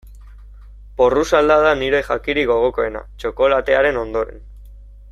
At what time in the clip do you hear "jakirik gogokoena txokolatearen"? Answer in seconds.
2.09-4.01